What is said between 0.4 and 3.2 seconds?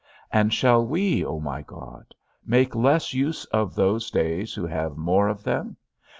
shall we, O my God, make less